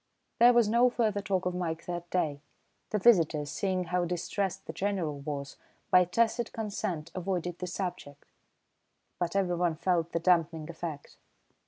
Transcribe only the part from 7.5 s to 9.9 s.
the subject, but everyone